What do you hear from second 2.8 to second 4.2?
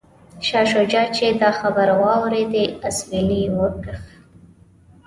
اسویلی یې وکیښ.